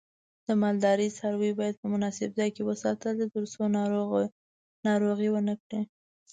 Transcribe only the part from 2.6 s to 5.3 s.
وساتل شي ترڅو ناروغي